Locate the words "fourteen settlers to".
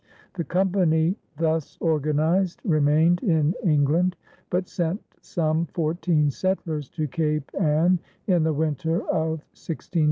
5.67-7.05